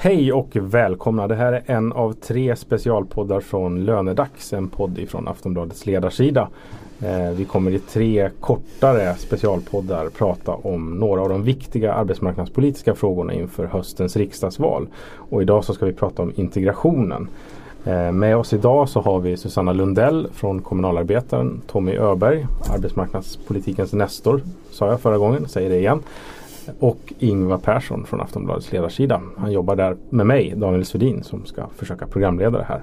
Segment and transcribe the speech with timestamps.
[0.00, 1.28] Hej och välkomna!
[1.28, 6.48] Det här är en av tre specialpoddar från Lönedags, en podd ifrån Aftonbladets ledarsida.
[7.00, 13.32] Eh, vi kommer i tre kortare specialpoddar prata om några av de viktiga arbetsmarknadspolitiska frågorna
[13.32, 14.86] inför höstens riksdagsval.
[15.30, 17.28] Och idag så ska vi prata om integrationen.
[17.84, 24.40] Eh, med oss idag så har vi Susanna Lundell från Kommunalarbetaren, Tommy Öberg, arbetsmarknadspolitikens nestor,
[24.70, 26.02] sa jag förra gången, säger det igen.
[26.78, 29.20] Och Ingvar Persson från Aftonbladets ledarsida.
[29.36, 32.82] Han jobbar där med mig, Daniel Svedin, som ska försöka programleda det här.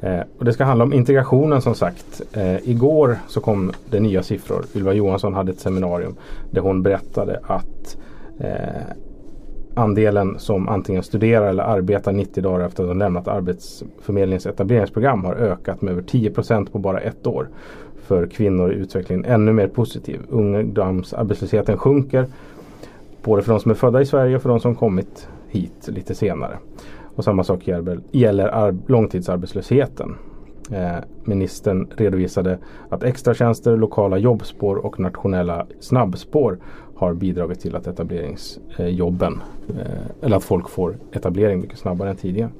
[0.00, 2.22] Eh, och det ska handla om integrationen som sagt.
[2.32, 4.64] Eh, igår så kom det nya siffror.
[4.74, 6.16] Ylva Johansson hade ett seminarium
[6.50, 7.96] där hon berättade att
[8.40, 8.82] eh,
[9.74, 15.34] andelen som antingen studerar eller arbetar 90 dagar efter att de lämnat Arbetsförmedlingens etableringsprogram har
[15.34, 17.48] ökat med över 10% på bara ett år.
[18.06, 20.20] För kvinnor är utvecklingen ännu mer positiv.
[20.28, 22.26] Ungdomsarbetslösheten sjunker
[23.26, 26.14] både för de som är födda i Sverige och för de som kommit hit lite
[26.14, 26.58] senare.
[27.16, 27.68] Och samma sak
[28.10, 30.16] gäller långtidsarbetslösheten.
[30.70, 36.58] Eh, ministern redovisade att extratjänster, lokala jobbspår och nationella snabbspår
[36.96, 39.86] har bidragit till att etableringsjobben, eh, eh,
[40.22, 42.50] eller att folk får etablering mycket snabbare än tidigare.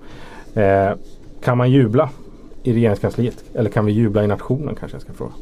[0.55, 0.97] Eh,
[1.41, 2.11] kan man jubla
[2.62, 3.45] i regeringskansliet?
[3.55, 5.33] Eller kan vi jubla i nationen kanske jag ska fråga?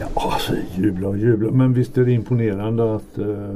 [0.00, 1.50] Ja, alltså jubla och jubla.
[1.50, 3.54] Men visst är det imponerande att, eh,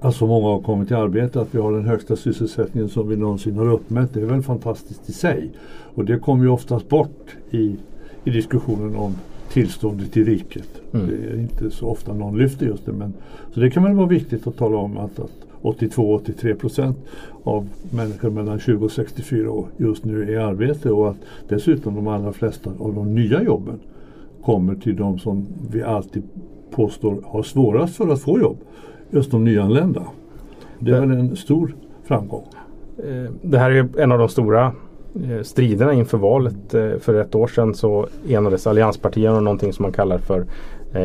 [0.00, 1.40] att så många har kommit i arbete.
[1.40, 4.14] Att vi har den högsta sysselsättningen som vi någonsin har uppmätt.
[4.14, 5.50] Det är väl fantastiskt i sig.
[5.94, 7.76] Och det kommer ju oftast bort i,
[8.24, 9.14] i diskussionen om
[9.52, 10.68] tillståndet i riket.
[10.92, 11.06] Mm.
[11.06, 12.92] Det är inte så ofta någon lyfter just det.
[12.92, 13.14] Men,
[13.54, 16.98] så det kan väl vara viktigt att tala om att, att 82-83 procent
[17.42, 21.16] av människor mellan 20 och 64 år just nu är i arbete och att
[21.48, 23.80] dessutom de allra flesta av de nya jobben
[24.44, 26.22] kommer till de som vi alltid
[26.70, 28.56] påstår har svårast för att få jobb.
[29.10, 30.02] Just de nyanlända.
[30.78, 31.74] Det är väl en stor
[32.04, 32.44] framgång.
[32.98, 34.72] Eh, det här är en av de stora
[35.14, 36.74] eh, striderna inför valet.
[36.74, 40.44] Eh, för ett år sedan så enades allianspartierna om någonting som man kallar för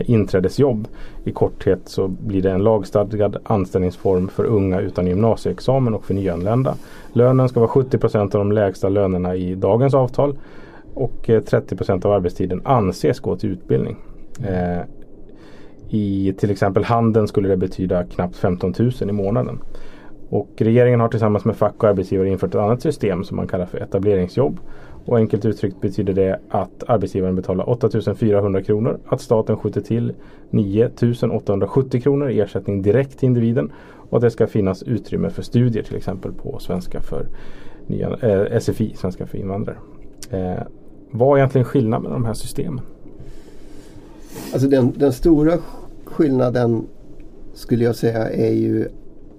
[0.05, 0.87] inträdesjobb.
[1.23, 6.75] I korthet så blir det en lagstadgad anställningsform för unga utan gymnasieexamen och för nyanlända.
[7.13, 10.35] Lönen ska vara 70 procent av de lägsta lönerna i dagens avtal
[10.95, 13.97] och eh, 30 procent av arbetstiden anses gå till utbildning.
[14.47, 14.81] Eh,
[15.89, 19.59] I till exempel handeln skulle det betyda knappt 15 000 i månaden.
[20.29, 23.65] Och regeringen har tillsammans med fack och arbetsgivare infört ett annat system som man kallar
[23.65, 24.59] för etableringsjobb.
[25.05, 30.13] Och enkelt uttryckt betyder det att arbetsgivaren betalar 8 400 kronor, att staten skjuter till
[30.49, 30.89] 9
[31.31, 33.71] 870 kronor i ersättning direkt till individen
[34.09, 37.27] och att det ska finnas utrymme för studier till exempel på svenska för
[37.87, 39.77] nya, eh, SFI, svenska för invandrare.
[40.31, 40.63] Eh,
[41.17, 42.81] vad är egentligen skillnaden med de här systemen?
[44.53, 45.57] Alltså den, den stora
[46.05, 46.87] skillnaden
[47.53, 48.87] skulle jag säga är ju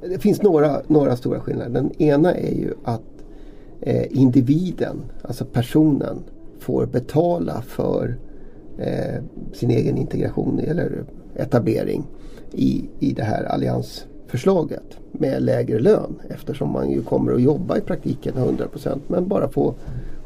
[0.01, 1.71] det finns några, några stora skillnader.
[1.71, 3.03] Den ena är ju att
[3.81, 6.25] eh, individen, alltså personen,
[6.59, 8.17] får betala för
[8.79, 9.23] eh,
[9.53, 11.05] sin egen integration eller
[11.35, 12.07] etablering
[12.53, 17.81] i, i det här alliansförslaget med lägre lön eftersom man ju kommer att jobba i
[17.81, 19.75] praktiken 100% men bara få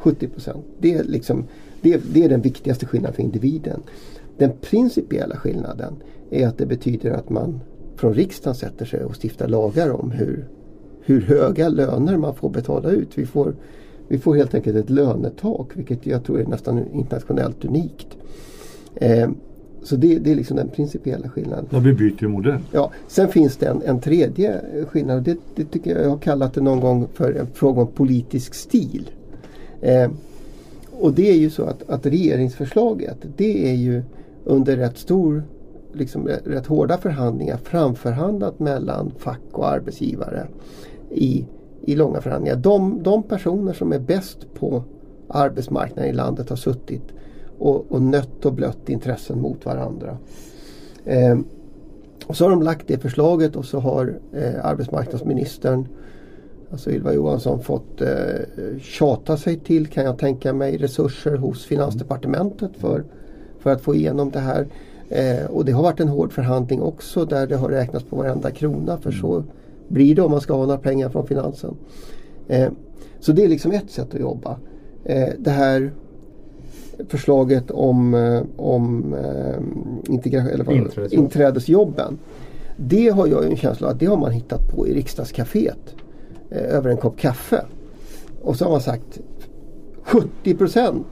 [0.00, 0.64] 70 procent.
[0.78, 1.44] Det, är liksom,
[1.80, 3.80] det, det är den viktigaste skillnaden för individen.
[4.38, 5.94] Den principiella skillnaden
[6.30, 7.60] är att det betyder att man
[7.96, 10.44] från riksdagen sätter sig och stiftar lagar om hur,
[11.00, 13.08] hur höga löner man får betala ut.
[13.14, 13.54] Vi får,
[14.08, 18.08] vi får helt enkelt ett lönetak vilket jag tror är nästan internationellt unikt.
[18.94, 19.30] Eh,
[19.82, 21.66] så det, det, är liksom den principiella skillnaden.
[21.70, 22.60] Ja, vi byter modell.
[22.72, 25.22] Ja, sen finns det en, en tredje skillnad.
[25.22, 28.54] Det, det tycker jag, jag har kallat det någon gång för en fråga om politisk
[28.54, 29.10] stil.
[29.80, 30.10] Eh,
[30.90, 34.02] och det är ju så att, att regeringsförslaget det är ju
[34.44, 35.42] under rätt stor
[35.92, 40.46] liksom eh, rätt hårda förhandlingar framförhandlat mellan fack och arbetsgivare
[41.10, 41.46] i,
[41.82, 42.56] i långa förhandlingar.
[42.56, 44.84] De, de personer som är bäst på
[45.28, 47.02] arbetsmarknaden i landet har suttit
[47.58, 50.18] och, och nött och blött intressen mot varandra.
[51.04, 51.38] Eh,
[52.26, 55.88] och så har de lagt det förslaget och så har eh, arbetsmarknadsministern
[56.70, 58.08] Alltså Ylva Johansson fått eh,
[58.80, 63.04] tjata sig till kan jag tänka mig resurser hos Finansdepartementet för,
[63.58, 64.66] för att få igenom det här.
[65.08, 68.50] Eh, och det har varit en hård förhandling också där det har räknats på varenda
[68.50, 69.44] krona för så
[69.88, 71.76] blir det om man ska ha några pengar från finansen.
[72.48, 72.68] Eh,
[73.20, 74.56] så det är liksom ett sätt att jobba.
[75.04, 75.92] Eh, det här
[77.08, 82.18] förslaget om, eh, om eh, eller vad, inträdesjobben.
[82.76, 85.94] Det har jag en känsla av att det har man hittat på i riksdagscaféet.
[86.50, 87.64] Eh, över en kopp kaffe.
[88.42, 89.20] Och så har man sagt
[90.02, 91.06] 70 procent.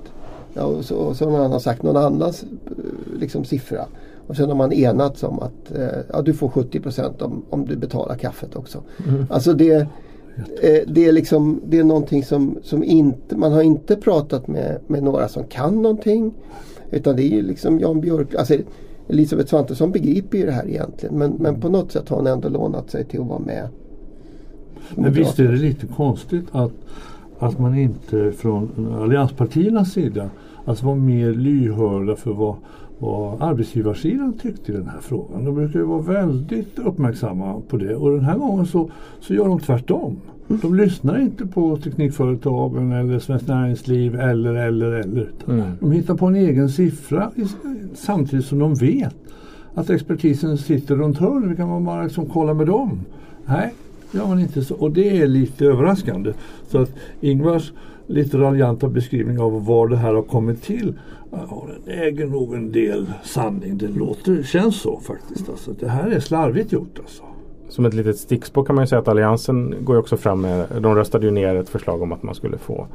[0.54, 2.34] Ja, och så, så har man sagt någon annan eh,
[3.18, 3.84] liksom, siffra.
[4.26, 7.66] Och sen har man enats om att eh, ja, du får 70 procent om, om
[7.66, 8.82] du betalar kaffet också.
[9.08, 9.26] Mm.
[9.30, 9.74] Alltså det,
[10.62, 14.80] eh, det är liksom det är någonting som, som inte, man har inte pratat med,
[14.86, 16.34] med några som kan någonting.
[16.90, 18.54] Utan det är ju liksom Jan Björk, alltså
[19.08, 22.48] Elisabeth Svantesson begriper ju det här egentligen men, men på något sätt har hon ändå
[22.48, 23.68] lånat sig till att vara med.
[24.94, 26.72] Men visst är det lite konstigt att,
[27.38, 30.30] att man inte från allianspartiernas sida
[30.64, 32.54] alltså var mer lyhörda för vad,
[32.98, 35.44] vad arbetsgivarsidan tyckte i den här frågan.
[35.44, 38.90] De brukar ju vara väldigt uppmärksamma på det och den här gången så,
[39.20, 40.16] så gör de tvärtom.
[40.62, 45.28] De lyssnar inte på Teknikföretagen eller Svenskt Näringsliv eller eller eller.
[45.48, 45.62] Mm.
[45.80, 47.44] De hittar på en egen siffra i-
[47.94, 49.16] samtidigt som de vet
[49.74, 51.56] att expertisen sitter runt hörnet.
[51.56, 53.00] Kan man bara liksom kolla med dem?
[53.46, 53.74] Nej,
[54.12, 54.74] det gör man inte så.
[54.74, 56.32] Och det är lite överraskande.
[56.68, 57.72] Så att Ingvars
[58.06, 60.94] lite raljanta beskrivning av var det här har kommit till
[61.30, 63.78] ja, den äger nog en del sanning.
[63.78, 65.48] Det låter, känns så faktiskt.
[65.48, 67.22] Alltså, det här är slarvigt gjort alltså.
[67.68, 70.66] Som ett litet stickspår kan man ju säga att Alliansen går ju också fram med,
[70.80, 72.86] de röstade ju ner ett förslag om att man skulle få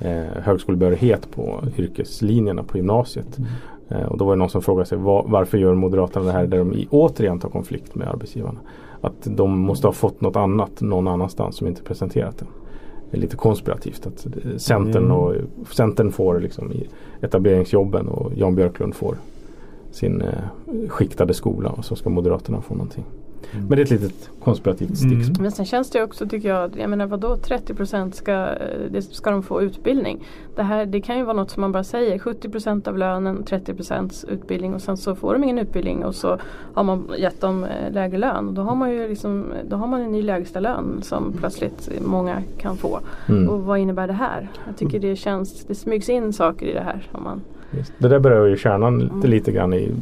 [0.00, 3.38] eh, högskolebehörighet på yrkeslinjerna på gymnasiet.
[3.38, 3.44] Eh,
[3.88, 6.58] och då var det någon som frågade sig var, varför gör Moderaterna det här där
[6.58, 8.58] de i, återigen tar konflikt med arbetsgivarna.
[9.00, 12.46] Att de måste ha fått något annat någon annanstans som inte presenterat det.
[13.10, 15.16] Det är lite konspirativt att eh, Centern, Mm.
[15.16, 15.34] och,
[15.70, 16.72] Centern får liksom
[17.20, 19.16] etableringsjobben och Jan Björklund får
[19.90, 23.04] sin eh, skiktade skola och så ska Moderaterna få någonting.
[23.52, 25.20] Men det är ett litet konspirativt Mm.
[25.22, 25.42] stickspår.
[25.42, 28.56] Men sen känns det också tycker jag, jag menar vadå 30% ska, eh,
[28.90, 30.24] det ska de få utbildning.
[30.56, 34.24] Det, här, det kan ju vara något som man bara säger 70% av lönen, 30%
[34.28, 36.38] utbildning och sen så får de ingen utbildning och så
[36.74, 38.54] har man gett dem eh, lägre lön.
[38.54, 42.42] Då har man ju liksom, då har man en ny lägsta lön som plötsligt många
[42.58, 43.00] kan få.
[43.28, 43.48] Mm.
[43.48, 44.48] Och vad innebär det här?
[44.66, 47.08] Jag tycker det känns, det smygs in saker i det här.
[47.12, 47.40] Om man,
[47.70, 47.92] Just.
[47.98, 49.30] Det där berör ju kärnan lite, Mm.
[49.30, 49.92] lite grann i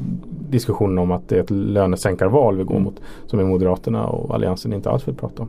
[0.51, 3.01] diskussionen om att det är ett lönesänkarval vi går mot.
[3.27, 5.49] Som är Moderaterna och Alliansen inte alls vill prata om.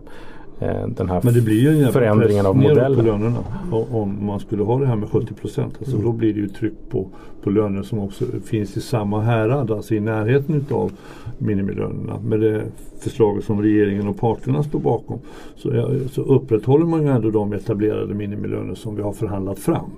[0.60, 2.96] Eh, den här Men det blir ju en förändringen av modellen.
[2.96, 3.44] på lönerna.
[3.72, 5.74] Om man skulle ha det här med 70 procent.
[5.80, 6.06] Alltså Mm.
[6.06, 7.08] Då blir det ju tryck på,
[7.44, 9.72] på löner som också finns i samma härad.
[9.72, 10.92] Alltså i närheten utav
[11.38, 12.20] minimilönerna.
[12.24, 12.64] Med det
[13.00, 15.20] förslaget som regeringen och parterna står bakom.
[15.56, 19.90] Så, så upprätthåller man ju ändå de etablerade minimilöner som vi har förhandlat fram.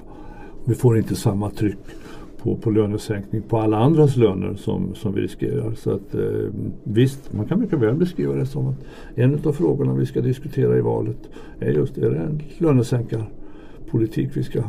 [0.65, 1.77] Vi får inte samma tryck
[2.43, 5.73] på, på lönesänkning på alla andras löner som, som vi riskerar.
[5.75, 6.21] Så att, eh,
[6.83, 8.75] visst, man kan mycket väl beskriva det som att
[9.15, 11.29] en av frågorna vi ska diskutera i valet
[11.59, 14.59] är just är det en lönesänkarpolitik vi ska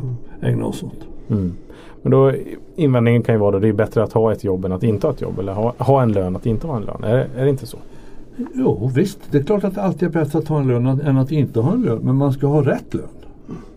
[0.41, 1.07] ägna oss åt.
[1.29, 1.53] Mm.
[2.01, 2.33] Men då
[2.75, 5.07] invändningen kan ju vara att det är bättre att ha ett jobb än att inte
[5.07, 5.39] ha ett jobb.
[5.39, 7.03] Eller ha, ha en lön att inte ha en lön.
[7.03, 7.77] Är, är det inte så?
[8.53, 11.17] Jo visst, det är klart att det alltid är bättre att ha en lön än
[11.17, 11.99] att inte ha en lön.
[12.01, 13.18] Men man ska ha rätt lön.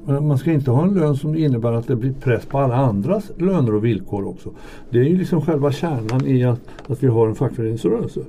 [0.05, 2.77] Men Man ska inte ha en lön som innebär att det blir press på alla
[2.77, 4.51] andras löner och villkor också.
[4.91, 8.21] Det är ju liksom själva kärnan i att, att vi har en fackföreningsrörelse.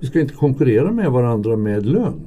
[0.00, 2.20] Vi ska inte konkurrera med varandra med lön.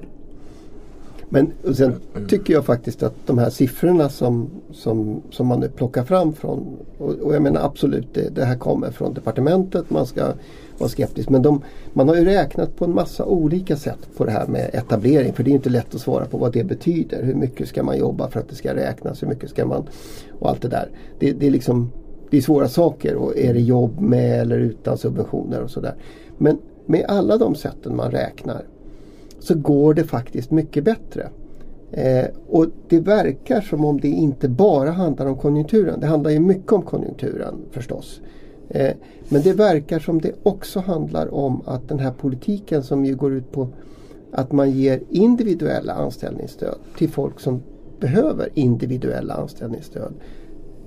[1.29, 1.95] Men sen
[2.27, 6.77] tycker jag faktiskt att de här siffrorna som, som, som man nu plockar fram från
[6.97, 9.89] och, och jag menar absolut det, det här kommer från departementet.
[9.89, 10.33] Man ska
[10.81, 11.29] vara skeptisk.
[11.29, 11.61] Men de,
[11.93, 15.33] man har ju räknat på en massa olika sätt på det här med etablering.
[15.33, 17.23] För det är inte lätt att svara på vad det betyder.
[17.23, 19.23] Hur mycket ska man jobba för att det ska räknas?
[19.23, 19.87] Hur mycket ska man
[20.39, 20.89] och allt det där.
[21.19, 21.91] Det, det är liksom
[22.29, 25.95] det är svåra saker och är det jobb med eller utan subventioner och sådär.
[26.37, 28.65] Men med alla de sätten man räknar
[29.39, 31.29] så går det faktiskt mycket bättre.
[31.91, 35.99] Eh, och det verkar som om det inte bara handlar om konjunkturen.
[35.99, 38.21] Det handlar ju mycket om konjunkturen förstås.
[38.73, 38.95] Eh,
[39.29, 43.33] men det verkar som det också handlar om att den här politiken som ju går
[43.33, 43.67] ut på
[44.31, 47.61] att man ger individuella anställningsstöd till folk som
[47.99, 50.13] behöver individuella anställningsstöd.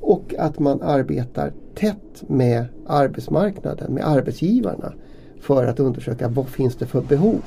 [0.00, 4.92] Och att man arbetar tätt med arbetsmarknaden, med arbetsgivarna
[5.40, 7.42] för att undersöka vad finns det för behov.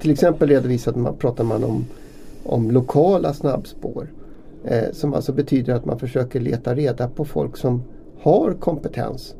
[0.00, 1.84] Till exempel redovisade man, pratar man om,
[2.44, 4.08] om lokala snabbspår.
[4.64, 7.82] Eh, som alltså betyder att man försöker leta reda på folk som
[8.20, 9.34] har kompetens.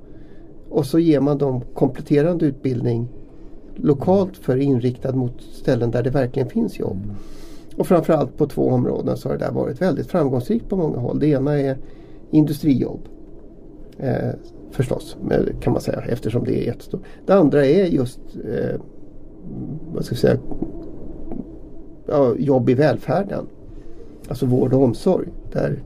[0.71, 3.09] Och så ger man dem kompletterande utbildning
[3.77, 7.15] lokalt för inriktad mot ställen där det verkligen finns jobb.
[7.77, 11.19] Och framförallt på två områden så har det där varit väldigt framgångsrikt på många håll.
[11.19, 11.79] Det ena är
[12.31, 13.01] industrijobb.
[13.99, 14.31] Eh,
[14.71, 15.17] förstås,
[15.61, 17.03] kan man säga eftersom det är jättestort.
[17.27, 18.81] Det andra är just eh,
[19.95, 20.39] vad ska jag säga,
[22.07, 23.47] ja, jobb i välfärden.
[24.29, 25.29] Alltså vård och omsorg.
[25.53, 25.83] Där,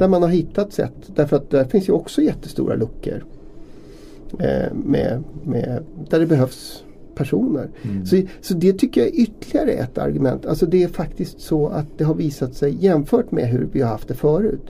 [0.00, 0.92] där man har hittat sätt.
[1.14, 3.24] Därför att där finns ju också jättestora luckor.
[4.38, 7.68] Eh, med, med, där det behövs personer.
[8.04, 10.46] Så, så det tycker jag är ytterligare ett argument.
[10.46, 13.88] Alltså det är faktiskt så att det har visat sig jämfört med hur vi har
[13.88, 14.66] haft det förut.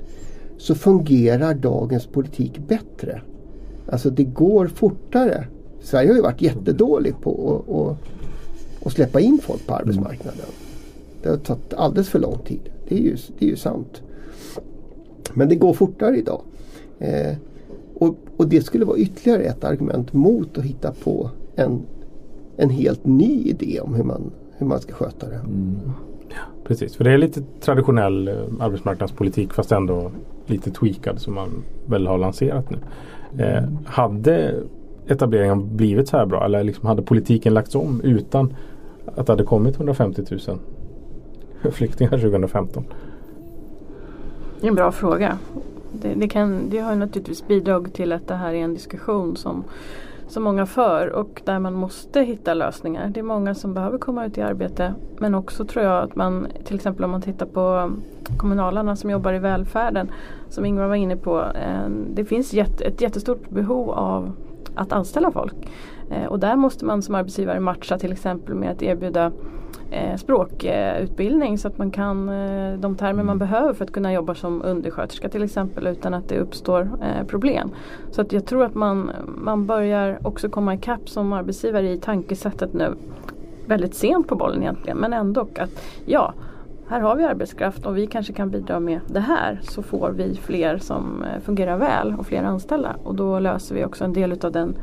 [0.59, 3.21] Så fungerar dagens politik bättre.
[3.87, 5.47] Alltså det går fortare
[5.83, 10.47] Sverige har ju varit jättedålig på att, att, att släppa in folk på arbetsmarknaden.
[11.23, 12.61] Det har tagit alldeles för lång tid.
[12.89, 14.03] Det är ju, det är ju sant.
[15.35, 16.43] Men det går fortare idag.
[16.99, 17.37] Eh,
[17.95, 21.83] och, och, det skulle vara ytterligare ett argument mot att hitta på en,
[22.57, 25.35] en helt ny idé om hur man, hur man ska sköta det.
[25.35, 25.77] Mm.
[26.65, 30.11] Precis, för det är lite traditionell eh, arbetsmarknadspolitik fast ändå
[30.47, 31.49] lite tweakad som man
[31.87, 32.79] väl har lanserat nu.
[33.45, 34.55] Eh, hade
[35.07, 38.55] etableringen blivit så här bra eller liksom hade politiken lagts om utan
[39.05, 40.59] att det hade kommit 150 000
[41.73, 42.85] flyktingar 2015?
[44.61, 45.39] Det är en bra fråga.
[45.93, 49.65] Det, det, kan, det har naturligtvis bidragit till att det här är en diskussion som,
[50.29, 53.09] som många för och där man måste hitta lösningar.
[53.09, 56.47] Det är många som behöver komma ut i arbete men också tror jag att man
[56.65, 57.91] till exempel om man tittar på
[58.39, 60.11] kommunalarna som jobbar i välfärden
[60.49, 61.41] som Ingvar var inne på.
[61.41, 64.33] Eh, det finns ett jättestort behov av
[64.75, 65.55] att anställa folk.
[66.11, 69.33] Eh, och där måste man som arbetsgivare matcha till exempel med att erbjuda
[70.17, 74.63] språkutbildning så att man kan eh, de termer man behöver för att kunna jobba som
[74.65, 77.71] undersköterska till exempel utan att det uppstår eh, problem.
[78.11, 82.73] Så att jag tror att man, man börjar också komma ikapp som arbetsgivare i tankesättet
[82.73, 82.95] nu
[83.67, 86.35] väldigt sent på bollen egentligen men ändå att ja
[86.89, 90.35] här har vi arbetskraft och vi kanske kan bidra med det här så får vi
[90.35, 94.33] fler som eh, fungerar väl och fler anställda och då löser vi också en del
[94.45, 94.75] av den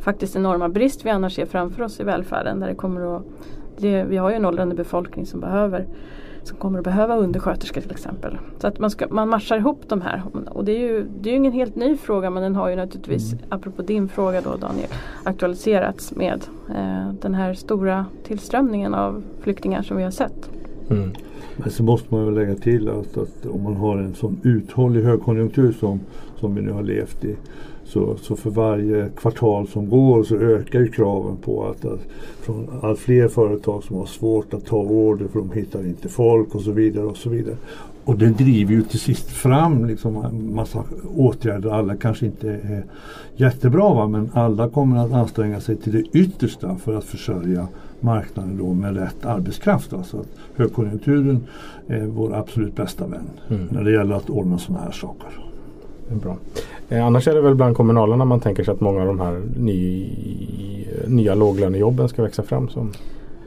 [0.00, 3.22] faktiskt enorma brist vi annars ser framför oss i välfärden där det kommer att
[3.78, 5.86] det, vi har ju en åldrande befolkning som behöver
[6.46, 8.38] som kommer att behöva undersköterskor till exempel.
[8.58, 10.22] Så att man, ska, man matchar ihop de här.
[10.48, 13.32] Och det är ju det är ingen helt ny fråga men den har ju naturligtvis,
[13.32, 13.44] mm.
[13.48, 14.88] apropå din fråga då Daniel,
[15.22, 20.50] aktualiserats med eh, den här stora tillströmningen av flyktingar som vi har sett.
[20.90, 21.10] Mm.
[21.56, 25.02] Men så måste man väl lägga till att, att om man har en sån uthållig
[25.02, 26.00] högkonjunktur som,
[26.40, 27.36] som vi nu har levt i
[27.86, 32.00] så, så för varje kvartal som går så ökar ju kraven på att, att
[32.40, 36.54] från allt fler företag som har svårt att ta order för de hittar inte folk
[36.54, 37.56] och så vidare och så vidare.
[38.04, 40.84] Och det driver ju till sist fram liksom en massa
[41.16, 41.70] åtgärder.
[41.70, 42.84] Alla kanske inte är
[43.36, 44.08] jättebra va?
[44.08, 47.68] men alla kommer att anstränga sig till det yttersta för att försörja
[48.00, 49.92] marknaden då med rätt arbetskraft.
[49.92, 51.46] Alltså att högkonjunkturen
[51.86, 53.68] är vår absolut bästa vän mm.
[53.70, 55.28] när det gäller att ordna sådana här saker.
[56.08, 56.36] Bra.
[56.88, 59.42] Eh, annars är det väl bland kommunalarna man tänker sig att många av de här
[59.56, 60.08] ny,
[61.06, 62.92] nya låglönejobben ska växa fram som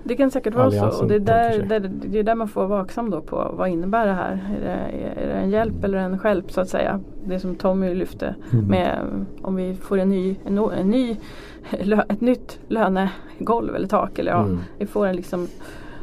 [0.07, 2.67] det kan säkert vara så och det är, där, där, det är där man får
[2.67, 4.31] vara vaksam då på vad innebär det här?
[4.57, 6.99] Är det, är det en hjälp eller en hjälp så att säga?
[7.25, 8.65] Det som Tommy lyfte mm.
[8.65, 8.99] med
[9.41, 11.17] om vi får en ny, en, en ny,
[12.09, 14.19] ett nytt lönegolv eller tak.
[14.19, 14.59] Eller ja, mm.
[14.77, 15.47] vi får en liksom,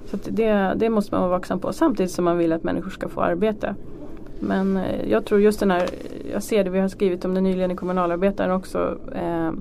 [0.05, 3.09] så det, det måste man vara vaksam på samtidigt som man vill att människor ska
[3.09, 3.75] få arbete.
[4.41, 5.89] Men eh, jag tror just den här,
[6.33, 8.99] jag ser det vi har skrivit om det nyligen i kommunalarbetaren också.
[9.15, 9.53] Eh,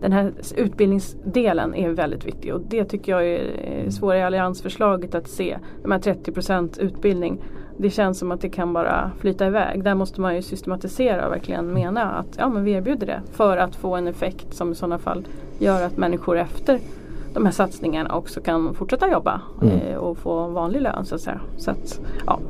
[0.00, 5.28] den här utbildningsdelen är väldigt viktig och det tycker jag är svårare i alliansförslaget att
[5.28, 5.58] se.
[5.82, 7.38] De här 30% utbildning.
[7.78, 9.84] Det känns som att det kan bara flyta iväg.
[9.84, 13.56] Där måste man ju systematisera och verkligen mena att ja, men vi erbjuder det för
[13.56, 15.26] att få en effekt som i sådana fall
[15.58, 16.80] gör att människor efter
[17.34, 19.78] de här satsningarna också kan fortsätta jobba mm.
[19.78, 21.40] eh, och få vanlig lön så att säga.
[21.56, 22.40] Så att, ja,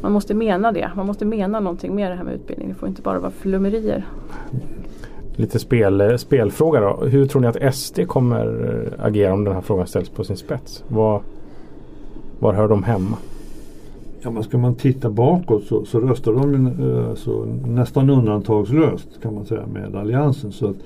[0.00, 0.90] man måste mena det.
[0.96, 2.68] Man måste mena någonting med det här med utbildning.
[2.68, 4.04] Det får inte bara vara flummerier.
[5.36, 7.04] Lite spel, spelfråga då.
[7.06, 10.84] Hur tror ni att SD kommer agera om den här frågan ställs på sin spets?
[10.88, 11.22] Var,
[12.38, 13.16] var hör de hemma?
[14.20, 19.34] Ja, men ska man titta bakåt så, så röstar de eh, så nästan undantagslöst kan
[19.34, 20.52] man säga med Alliansen.
[20.52, 20.76] Så att,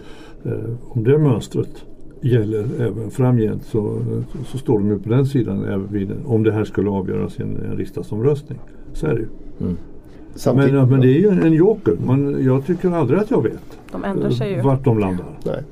[0.45, 1.85] eh, om det mönstret
[2.21, 3.99] gäller även framgent så,
[4.47, 7.43] så står de ju på den sidan även vid, om det här skulle avgöras i
[7.43, 8.59] en, en riksdagsomröstning.
[8.95, 9.29] Så är det ju.
[9.61, 9.77] Mm.
[10.45, 11.97] Men, men, det är ju en joker.
[12.07, 13.61] Man, jag tycker aldrig att jag vet
[13.93, 14.61] de ändrar sig ju.
[14.61, 15.39] vart de landar.
[15.45, 15.63] Nej.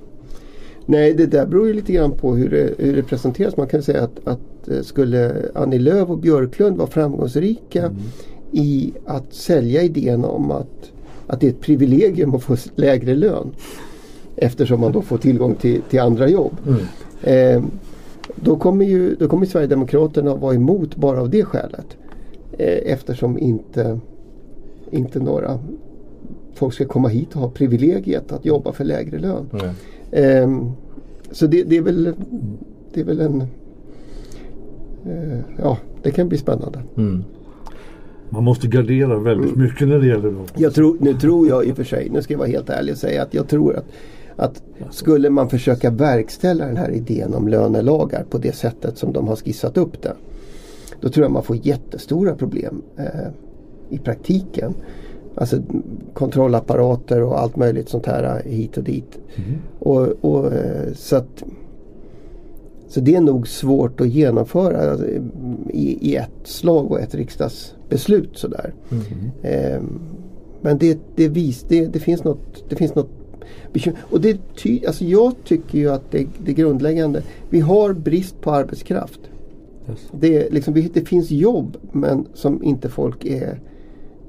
[0.87, 3.57] Nej, det där beror ju lite grann på hur det, hur det presenteras.
[3.57, 7.97] Man kan säga att, att eh, skulle Annie Lööf och Björklund vara framgångsrika mm.
[8.51, 10.93] i att sälja idén om att,
[11.27, 13.51] att det är ett privilegium att få lägre lön
[14.37, 16.57] eftersom man då får tillgång till, till andra jobb.
[16.67, 16.81] Mm.
[17.23, 17.63] Eh,
[18.35, 21.97] då kommer ju då kommer Sverigedemokraterna vara emot bara av det skälet.
[22.59, 24.01] Eh, eftersom inte,
[24.91, 25.59] inte några
[26.55, 29.47] folk ska komma hit och ha privilegiet att jobba för lägre lön.
[29.53, 29.75] Mm.
[30.11, 30.73] Eh,
[31.31, 32.15] så det, det, är väl,
[32.93, 33.41] det är väl en
[35.07, 36.83] eh, Ja, det kan bli spännande.
[36.97, 37.25] Mm.
[38.29, 40.47] Man måste gardera väldigt mycket när det gäller dem.
[40.57, 42.93] Jag tror, nu tror jag i och för sig, nu ska jag vara helt ärlig
[42.93, 43.85] och säga att jag tror att
[44.37, 49.29] att skulle man försöka verkställa den här idén om lönelagar på det sättet som de
[49.29, 50.15] har skissat upp det.
[51.01, 53.31] Då tror jag man får jättestora problem eh,
[53.89, 54.75] i praktiken.
[55.35, 55.63] Alltså
[56.15, 59.19] kontrollapparater och allt möjligt sånt här hit och dit.
[59.35, 59.59] Mm.
[59.79, 61.45] Och, och, eh, så, att,
[62.89, 65.07] så det är nog svårt att genomföra alltså,
[65.71, 68.75] i, i ett slag och ett riksdagsbeslut sådär.
[68.91, 69.31] Mm.
[69.43, 69.83] Eh,
[70.61, 73.11] men det, det, vis, det, det, finns något, det finns något
[73.73, 73.99] bekymmer.
[74.11, 78.51] Och det ty, alltså jag tycker ju att det, det grundläggande, vi har brist på
[78.51, 79.21] arbetskraft.
[79.91, 80.09] Yes.
[80.13, 83.61] Det, är liksom, det finns jobb men som inte folk är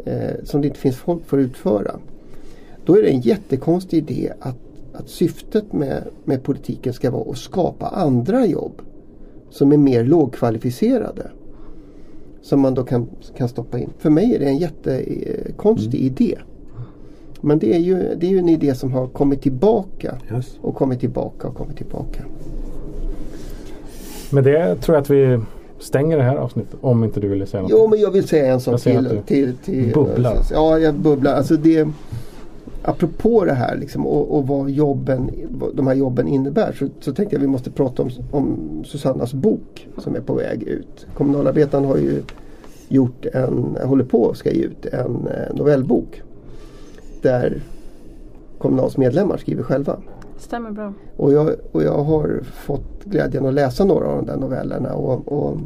[0.06, 1.92] eh, som det inte finns folk för att utföra.
[2.86, 4.58] Då är det en jättekonstig idé att,
[4.94, 8.82] att syftet med, med politiken ska vara att skapa andra jobb
[9.50, 11.32] som är mer lågkvalificerade.
[12.42, 13.90] Som man då kan, kan stoppa in.
[13.98, 16.14] För mig är det en jättekonstig mm.
[16.14, 16.38] idé.
[17.42, 20.58] Men det är, ju, det är ju en idé som har kommit tillbaka Yes.
[20.62, 22.24] och kommit tillbaka och kommit tillbaka.
[24.32, 25.40] Med det tror jag att vi
[25.80, 26.76] stänger det här avsnittet.
[26.82, 27.72] Om inte du ville säga något.
[27.72, 29.08] Jo men jag vill säga en sak till.
[29.08, 30.38] att till, till bubblar.
[30.52, 31.34] Ja, jag bubblar.
[31.34, 31.88] Alltså det,
[32.84, 37.14] apropå det här liksom, och, och vad, jobben, vad de här jobben innebär så, så
[37.14, 41.06] tänkte jag att vi måste prata om, om Susannas bok som är på väg ut.
[41.14, 42.22] Kommunalarbetaren har ju
[42.88, 46.22] gjort en, håller på att ska ge ut en eh, novellbok.
[47.22, 47.62] Där
[48.58, 49.98] Kommunals medlemmar skriver själva.
[50.42, 50.94] Stämmer bra.
[51.18, 54.94] Och jag, och jag har fått glädjen att läsa några av de där novellerna.
[54.94, 55.58] Och, och,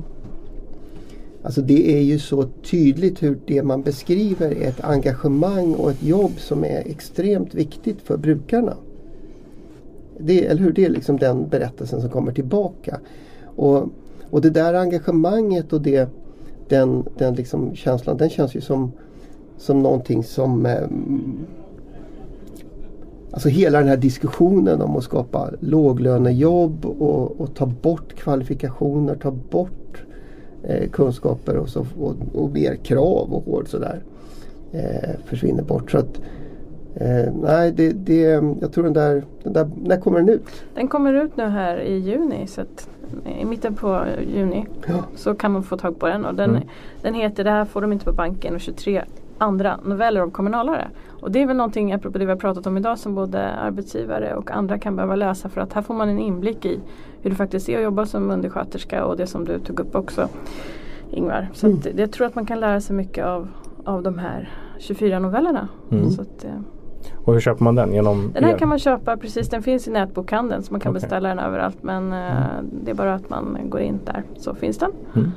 [1.43, 6.03] alltså det är ju så tydligt hur det man beskriver är ett engagemang och ett
[6.03, 8.73] jobb som är extremt viktigt för brukarna.
[10.17, 10.73] Det, eller hur?
[10.73, 12.99] Det är liksom den berättelsen som kommer tillbaka.
[13.55, 13.83] Och,
[14.29, 16.09] och det där engagemanget och det,
[16.67, 18.91] den, den liksom känslan den känns ju som,
[19.57, 20.87] som någonting som eh,
[23.31, 29.31] Alltså hela den här diskussionen om att skapa låglönejobb och, och ta bort kvalifikationer, ta
[29.31, 30.03] bort
[30.63, 34.01] eh, kunskaper och, så, och, och mer krav och hård sådär.
[34.71, 35.91] Eh, försvinner bort.
[35.91, 36.21] Så att,
[36.95, 38.21] eh, nej, det, det,
[38.61, 40.47] jag tror den där, den där, när kommer den ut?
[40.75, 42.47] Den kommer ut nu här i juni.
[42.47, 42.89] Så att,
[43.41, 44.05] I mitten på
[44.35, 44.93] juni Ja.
[45.15, 46.25] så kan man få tag på den.
[46.25, 46.63] Och den, Mm.
[47.01, 49.03] den heter Det här får de inte på banken och 23
[49.37, 50.87] andra noveller om kommunalare.
[51.21, 54.35] Och det är väl någonting apropå det vi har pratat om idag som både arbetsgivare
[54.35, 56.79] och andra kan behöva läsa för att här får man en inblick i
[57.21, 60.27] hur det faktiskt är att jobba som undersköterska och det som du tog upp också
[61.11, 61.49] Ingvar.
[61.53, 61.79] Så Mm.
[61.79, 63.47] att, jag tror att man kan lära sig mycket av,
[63.85, 65.67] av de här 24 novellerna.
[65.91, 66.09] Mm.
[66.09, 66.51] Så att, eh,
[67.25, 67.93] Och hur köper man den?
[67.93, 68.57] Genom den här er?
[68.57, 71.01] kan man köpa precis, den finns i nätbokhandeln så man kan Okej.
[71.01, 72.29] beställa den överallt men eh,
[72.83, 74.91] det är bara att man går in där så finns den.
[75.15, 75.31] Mm.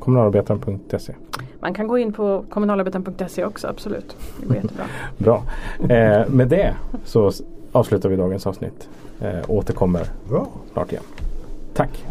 [0.00, 1.14] Kommunalarbetaren.se
[1.60, 4.16] Man kan gå in på kommunalarbetaren.se också, absolut.
[4.40, 4.84] Det går jättebra.
[5.18, 5.42] Bra.
[5.80, 7.30] Eh, med det så
[7.72, 8.88] avslutar vi dagens avsnitt.
[9.20, 10.46] Eh, återkommer Bra.
[10.72, 11.04] snart igen.
[11.74, 12.04] Tack!